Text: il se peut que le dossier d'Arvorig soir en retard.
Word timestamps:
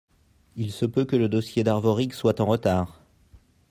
il 0.55 0.71
se 0.71 0.87
peut 0.87 1.05
que 1.05 1.15
le 1.15 1.29
dossier 1.29 1.63
d'Arvorig 1.63 2.11
soir 2.13 2.33
en 2.39 2.45
retard. 2.47 3.03